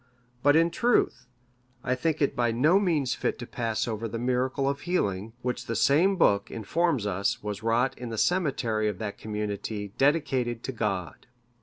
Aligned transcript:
(586) 0.41 0.41
But 0.41 0.55
in 0.55 0.71
truth, 0.71 1.27
I 1.83 1.93
think 1.93 2.23
it 2.23 2.35
by 2.35 2.51
no 2.51 2.79
means 2.79 3.13
fit 3.13 3.37
to 3.37 3.45
pass 3.45 3.87
over 3.87 4.07
the 4.07 4.17
miracle 4.17 4.67
of 4.67 4.79
healing, 4.79 5.33
which 5.43 5.67
the 5.67 5.75
same 5.75 6.15
book 6.15 6.49
informs 6.49 7.05
us 7.05 7.43
was 7.43 7.61
wrought 7.61 7.95
in 7.99 8.09
the 8.09 8.17
cemetery 8.17 8.87
of 8.87 8.97
that 8.97 9.19
community 9.19 9.93
dedicated 9.99 10.63
to 10.63 10.71
God. 10.71 11.27